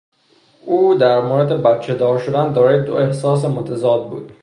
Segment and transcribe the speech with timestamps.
[0.65, 4.31] او در مورد بچهدار شدن دارای دو احساس متضاد بود.